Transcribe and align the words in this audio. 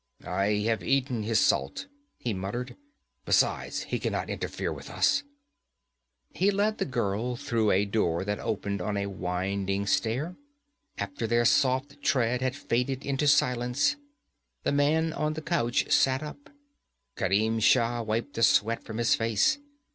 'I 0.25 0.45
have 0.65 0.83
eaten 0.83 1.21
his 1.21 1.39
salt,' 1.39 1.85
he 2.17 2.33
muttered. 2.33 2.75
'Besides, 3.23 3.81
he 3.81 3.99
can 3.99 4.11
not 4.13 4.31
interfere 4.31 4.73
with 4.73 4.89
us.' 4.89 5.21
He 6.33 6.49
led 6.49 6.79
the 6.79 6.85
girl 6.87 7.35
through 7.35 7.69
a 7.69 7.85
door 7.85 8.25
that 8.25 8.39
opened 8.39 8.81
on 8.81 8.97
a 8.97 9.05
winding 9.05 9.85
stair. 9.85 10.35
After 10.97 11.27
their 11.27 11.45
soft 11.45 12.01
tread 12.01 12.41
had 12.41 12.55
faded 12.55 13.05
into 13.05 13.27
silence, 13.27 13.95
the 14.63 14.71
man 14.71 15.13
on 15.13 15.33
the 15.33 15.41
couch 15.43 15.91
sat 15.91 16.23
up. 16.23 16.49
Kerim 17.15 17.59
Shah 17.61 18.01
wiped 18.01 18.33
the 18.33 18.41
sweat 18.41 18.83
from 18.83 18.97
his 18.97 19.13
face. 19.13 19.59